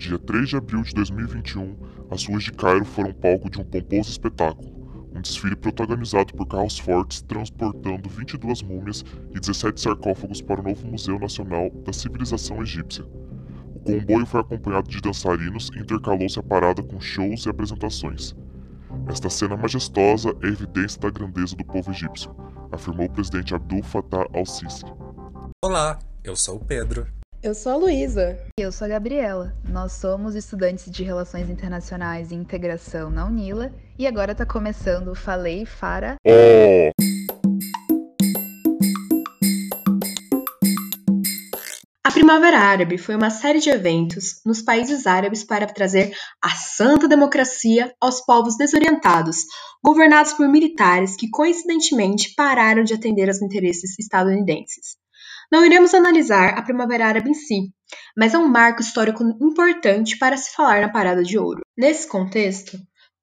[0.00, 1.76] dia 3 de abril de 2021,
[2.10, 4.72] as ruas de Cairo foram palco de um pomposo espetáculo,
[5.14, 10.86] um desfile protagonizado por carros fortes transportando 22 múmias e 17 sarcófagos para o novo
[10.86, 13.04] Museu Nacional da Civilização Egípcia.
[13.74, 18.34] O comboio foi acompanhado de dançarinos e intercalou-se a parada com shows e apresentações.
[19.06, 22.34] Esta cena majestosa é evidência da grandeza do povo egípcio,
[22.72, 24.86] afirmou o presidente Abdul Fattah al-Sisi.
[25.62, 27.19] Olá, eu sou o Pedro.
[27.42, 28.38] Eu sou a Luísa.
[28.58, 29.54] E eu sou a Gabriela.
[29.66, 35.14] Nós somos estudantes de Relações Internacionais e Integração na Unila e agora está começando o
[35.14, 36.16] Falei Fara.
[36.22, 36.90] Oh!
[42.04, 47.08] A Primavera Árabe foi uma série de eventos nos países árabes para trazer a santa
[47.08, 49.46] democracia aos povos desorientados,
[49.82, 54.99] governados por militares que coincidentemente pararam de atender aos interesses estadunidenses.
[55.50, 57.72] Não iremos analisar a Primavera Árabe em si,
[58.16, 61.62] mas é um marco histórico importante para se falar na Parada de Ouro.
[61.76, 62.78] Nesse contexto,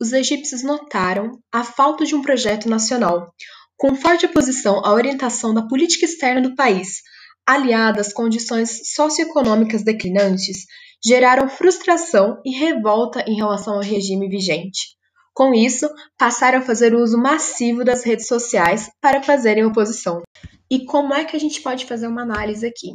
[0.00, 3.34] os egípcios notaram a falta de um projeto nacional,
[3.76, 7.02] com forte oposição à orientação da política externa do país,
[7.44, 10.66] aliada às condições socioeconômicas declinantes,
[11.04, 14.96] geraram frustração e revolta em relação ao regime vigente.
[15.34, 15.88] Com isso,
[16.18, 20.22] passaram a fazer uso massivo das redes sociais para fazerem oposição.
[20.70, 22.92] E como é que a gente pode fazer uma análise aqui?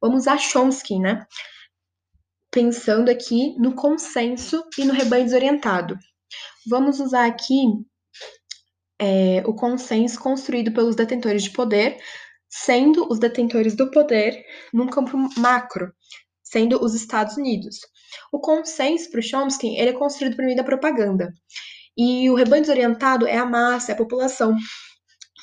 [0.00, 1.26] Vamos usar Chomsky, né?
[2.50, 5.96] Pensando aqui no consenso e no rebanho desorientado.
[6.66, 7.64] Vamos usar aqui
[8.98, 11.98] é, o consenso construído pelos detentores de poder,
[12.48, 15.92] sendo os detentores do poder num campo macro,
[16.42, 17.78] sendo os Estados Unidos.
[18.32, 21.32] O consenso para o Chomsky ele é construído por meio da propaganda.
[21.96, 24.54] E o rebanho desorientado é a massa, é a população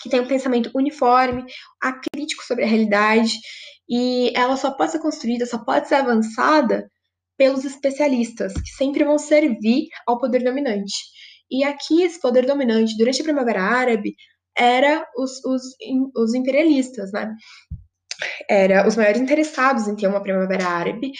[0.02, 1.46] que tem um pensamento uniforme,
[1.82, 3.34] acrítico sobre a realidade,
[3.90, 6.90] e ela só pode ser construída, só pode ser avançada
[7.38, 10.94] pelos especialistas, que sempre vão servir ao poder dominante.
[11.50, 14.16] E aqui, esse poder dominante, durante a Primavera Árabe,
[14.58, 15.64] era os, os,
[16.16, 17.34] os imperialistas, né?
[18.50, 21.12] Era os maiores interessados em ter uma Primavera Árabe,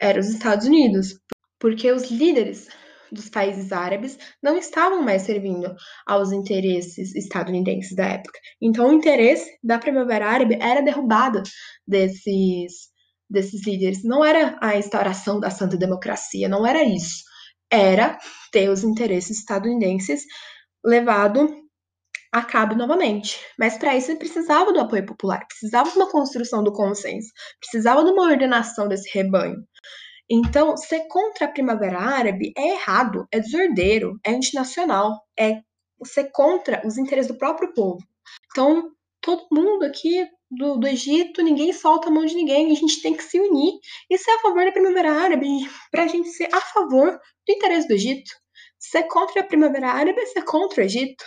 [0.00, 1.14] eram os Estados Unidos,
[1.58, 2.68] porque os líderes
[3.12, 5.74] dos países árabes não estavam mais servindo
[6.06, 8.38] aos interesses estadunidenses da época.
[8.60, 11.42] Então, o interesse da Primavera Árabe era a derrubada
[11.86, 12.88] desses,
[13.28, 14.02] desses líderes.
[14.02, 17.22] Não era a instauração da santa democracia, não era isso.
[17.70, 18.18] Era
[18.50, 20.24] ter os interesses estadunidenses
[20.84, 21.62] levado
[22.32, 23.38] a cabo novamente.
[23.58, 27.28] Mas para isso precisava do apoio popular, precisava de uma construção do consenso,
[27.60, 29.56] precisava de uma ordenação desse rebanho.
[30.34, 35.60] Então, ser contra a Primavera Árabe é errado, é desordeiro, é antinacional, é
[36.06, 37.98] ser contra os interesses do próprio povo.
[38.50, 43.02] Então, todo mundo aqui do, do Egito, ninguém solta a mão de ninguém, a gente
[43.02, 43.74] tem que se unir
[44.08, 45.46] e ser a favor da Primavera Árabe,
[45.90, 48.32] para a gente ser a favor do interesse do Egito.
[48.78, 51.26] Ser contra a Primavera Árabe é ser contra o Egito.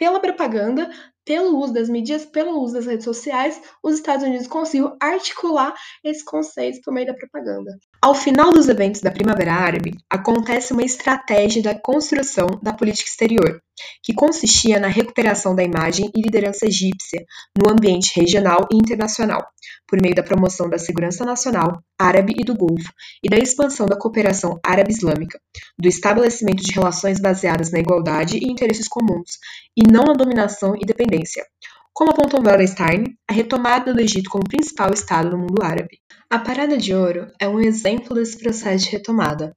[0.00, 0.90] Pela propaganda,
[1.26, 6.24] pelo uso das mídias, pelo uso das redes sociais, os Estados Unidos conseguiu articular esse
[6.24, 7.70] conceito por meio da propaganda.
[8.00, 13.60] Ao final dos eventos da Primavera Árabe, acontece uma estratégia da construção da política exterior,
[14.02, 17.24] que consistia na recuperação da imagem e liderança egípcia
[17.56, 19.46] no ambiente regional e internacional,
[19.86, 22.92] por meio da promoção da segurança nacional, árabe e do Golfo,
[23.22, 25.40] e da expansão da cooperação árabe-islâmica,
[25.78, 29.38] do estabelecimento de relações baseadas na igualdade e interesses comuns,
[29.76, 31.44] e não na dominação e dependência.
[31.92, 35.98] Como apontou Wallenstein, a retomada do Egito como principal estado no mundo árabe.
[36.30, 39.54] A Parada de Ouro é um exemplo desse processo de retomada.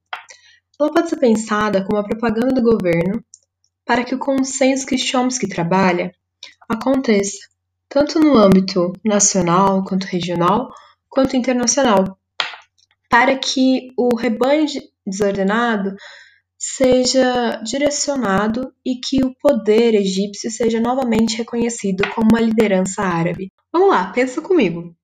[0.79, 3.23] Ela pode ser pensada como a propaganda do governo
[3.85, 6.11] para que o consenso que Chomsky trabalha
[6.67, 7.39] aconteça,
[7.89, 10.73] tanto no âmbito nacional, quanto regional,
[11.09, 12.17] quanto internacional,
[13.09, 14.65] para que o rebanho
[15.05, 15.95] desordenado
[16.57, 23.51] seja direcionado e que o poder egípcio seja novamente reconhecido como uma liderança árabe.
[23.71, 24.95] Vamos lá, pensa comigo.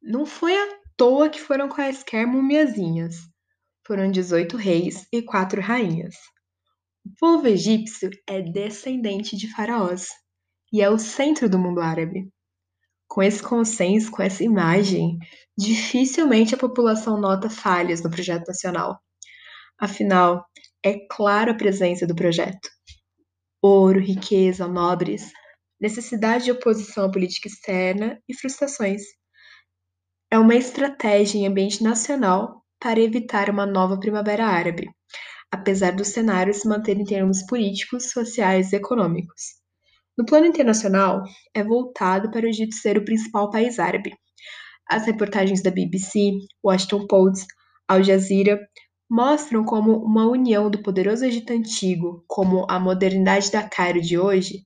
[0.00, 3.16] Não foi à toa que foram quaisquer mumiazinhas.
[3.84, 6.14] Foram 18 reis e quatro rainhas.
[7.06, 10.08] O povo egípcio é descendente de faraós
[10.72, 12.28] e é o centro do mundo árabe.
[13.06, 15.16] Com esse consenso, com essa imagem,
[15.56, 18.98] dificilmente a população nota falhas no projeto nacional.
[19.78, 20.44] Afinal,
[20.84, 22.68] é clara a presença do projeto.
[23.62, 25.30] Ouro, riqueza, nobres,
[25.80, 29.02] necessidade de oposição à política externa e frustrações.
[30.28, 34.90] É uma estratégia em ambiente nacional para evitar uma nova primavera árabe,
[35.52, 39.42] apesar do cenário se manter em termos políticos, sociais e econômicos.
[40.16, 41.22] No plano internacional,
[41.54, 44.14] é voltado para o Egito ser o principal país árabe.
[44.88, 46.32] As reportagens da BBC,
[46.64, 47.46] Washington Post,
[47.88, 48.58] Al Jazeera,
[49.10, 54.62] mostram como uma união do poderoso Egito antigo, como a modernidade da Cairo de hoje,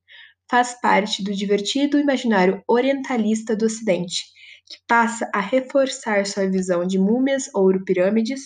[0.50, 4.25] faz parte do divertido imaginário orientalista do Ocidente,
[4.67, 8.43] que passa a reforçar sua visão de múmias ou pirâmides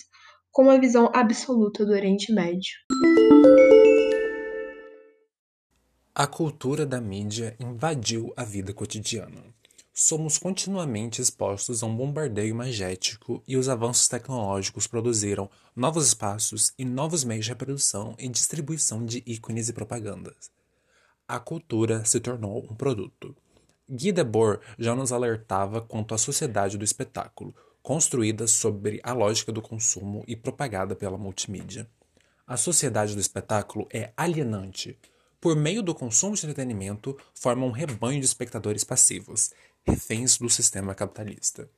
[0.55, 2.71] com a visão absoluta do Oriente Médio.
[6.15, 9.43] A cultura da mídia invadiu a vida cotidiana.
[9.93, 16.85] Somos continuamente expostos a um bombardeio imagético e os avanços tecnológicos produziram novos espaços e
[16.85, 20.49] novos meios de reprodução e distribuição de ícones e propagandas.
[21.27, 23.35] A cultura se tornou um produto.
[23.89, 27.53] Guy Debord já nos alertava quanto à sociedade do espetáculo,
[27.85, 31.87] construída sobre a lógica do consumo e propagada pela multimídia.
[32.47, 34.97] A sociedade do espetáculo é alienante.
[35.39, 39.51] Por meio do consumo de entretenimento, forma um rebanho de espectadores passivos,
[39.85, 41.69] reféns do sistema capitalista.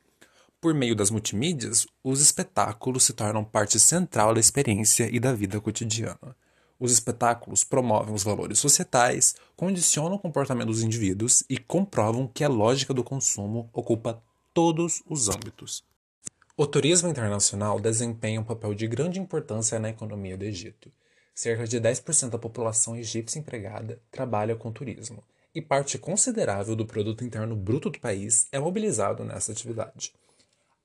[0.62, 5.60] Por meio das multimídias, os espetáculos se tornam parte central da experiência e da vida
[5.60, 6.38] cotidiana.
[6.80, 12.50] Os espetáculos promovem os valores societais, condicionam o comportamento dos indivíduos e comprovam que a
[12.50, 15.87] lógica do consumo ocupa todos os âmbitos.
[16.60, 20.92] O turismo internacional desempenha um papel de grande importância na economia do Egito.
[21.32, 25.24] Cerca de 10% da população egípcia empregada trabalha com turismo
[25.54, 30.16] e parte considerável do produto interno bruto do país é mobilizado nessa atividade.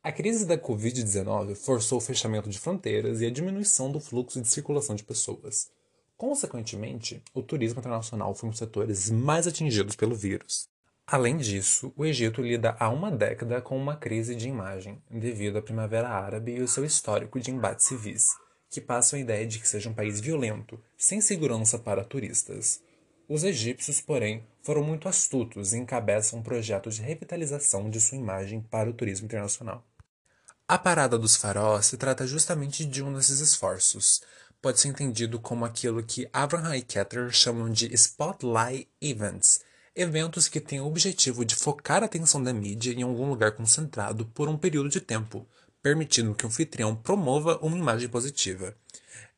[0.03, 4.49] A crise da Covid-19 forçou o fechamento de fronteiras e a diminuição do fluxo de
[4.49, 5.71] circulação de pessoas.
[6.19, 10.69] Consequentemente, o turismo internacional foi um dos setores mais atingidos pelo vírus.
[11.13, 15.63] Além disso, o Egito lida há uma década com uma crise de imagem, devido à
[15.63, 18.29] Primavera Árabe e o seu histórico de embates civis,
[18.71, 22.81] que passam a ideia de que seja um país violento, sem segurança para turistas.
[23.29, 28.63] Os egípcios, porém, foram muito astutos e encabeçam um projeto de revitalização de sua imagem
[28.63, 29.85] para o turismo internacional.
[30.67, 34.23] A Parada dos Faraós se trata justamente de um desses esforços.
[34.63, 39.61] Pode ser entendido como aquilo que Abraham e Keter chamam de Spotlight Events,
[39.95, 44.25] eventos que têm o objetivo de focar a atenção da mídia em algum lugar concentrado
[44.27, 45.47] por um período de tempo,
[45.83, 48.75] permitindo que o anfitrião promova uma imagem positiva.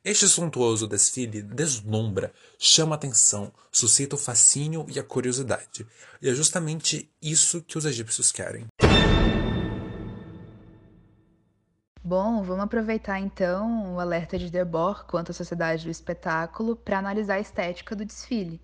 [0.05, 5.87] Este suntuoso desfile deslumbra, chama a atenção, suscita o fascínio e a curiosidade.
[6.21, 8.67] E é justamente isso que os egípcios querem.
[12.07, 17.37] Bom, vamos aproveitar então o alerta de Debord quanto à sociedade do espetáculo para analisar
[17.37, 18.61] a estética do desfile.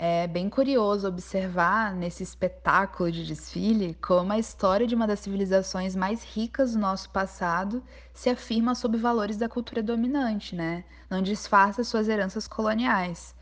[0.00, 5.96] É bem curioso observar nesse espetáculo de desfile como a história de uma das civilizações
[5.96, 7.82] mais ricas do nosso passado
[8.14, 10.84] se afirma sob valores da cultura dominante, né?
[11.10, 13.34] Não disfarça suas heranças coloniais.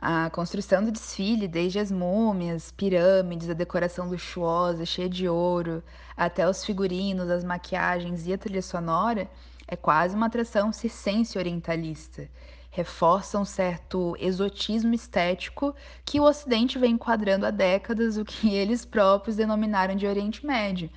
[0.00, 5.82] A construção do desfile, desde as múmias, pirâmides, a decoração luxuosa, cheia de ouro,
[6.16, 9.28] até os figurinos, as maquiagens e a trilha sonora,
[9.66, 12.30] é quase uma atração circense orientalista
[12.70, 15.74] reforça um certo exotismo estético
[16.04, 20.90] que o Ocidente vem enquadrando há décadas o que eles próprios denominaram de Oriente Médio,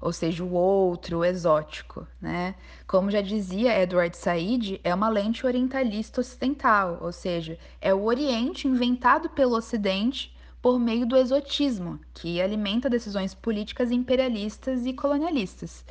[0.00, 2.06] ou seja, o outro, o exótico.
[2.20, 2.54] Né?
[2.86, 8.66] Como já dizia Edward Said, é uma lente orientalista ocidental, ou seja, é o Oriente
[8.66, 15.84] inventado pelo Ocidente por meio do exotismo, que alimenta decisões políticas imperialistas e colonialistas.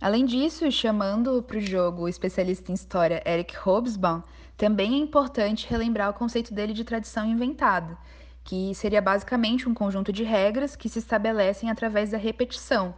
[0.00, 4.22] Além disso, chamando para o jogo o especialista em história Eric Hobsbawm,
[4.58, 7.96] também é importante relembrar o conceito dele de tradição inventada,
[8.42, 12.92] que seria basicamente um conjunto de regras que se estabelecem através da repetição.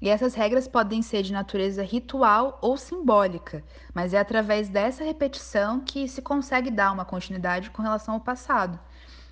[0.00, 3.62] E essas regras podem ser de natureza ritual ou simbólica,
[3.92, 8.78] mas é através dessa repetição que se consegue dar uma continuidade com relação ao passado.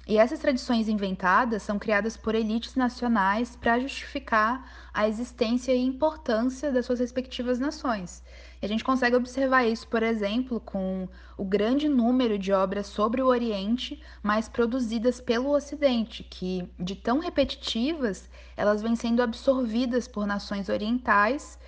[0.08, 6.72] E essas tradições inventadas são criadas por elites nacionais para justificar a existência e importância
[6.72, 8.24] das suas respectivas nações.
[8.62, 13.20] E a gente consegue observar isso, por exemplo, com o grande número de obras sobre
[13.20, 20.26] o Oriente, mas produzidas pelo Ocidente, que, de tão repetitivas, elas vêm sendo absorvidas por
[20.26, 21.58] nações orientais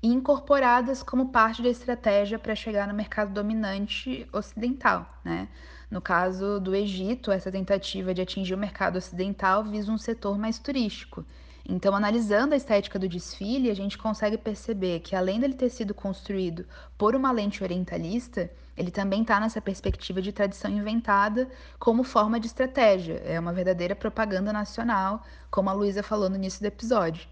[0.00, 5.48] e incorporadas como parte da estratégia para chegar no mercado dominante ocidental, né?
[5.90, 10.58] No caso do Egito, essa tentativa de atingir o mercado ocidental visa um setor mais
[10.58, 11.24] turístico.
[11.66, 15.94] Então, analisando a estética do desfile, a gente consegue perceber que, além dele ter sido
[15.94, 16.66] construído
[16.96, 22.46] por uma lente orientalista, ele também está nessa perspectiva de tradição inventada como forma de
[22.46, 23.22] estratégia.
[23.24, 27.26] É uma verdadeira propaganda nacional, como a Luísa falou no início do episódio.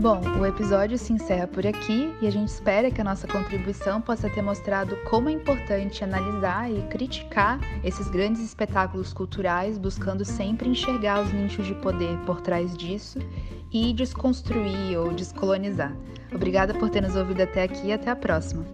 [0.00, 4.00] Bom, o episódio se encerra por aqui e a gente espera que a nossa contribuição
[4.00, 10.70] possa ter mostrado como é importante analisar e criticar esses grandes espetáculos culturais, buscando sempre
[10.70, 13.18] enxergar os nichos de poder por trás disso
[13.70, 15.94] e desconstruir ou descolonizar.
[16.32, 18.64] Obrigada por ter nos ouvido até aqui e até a próxima.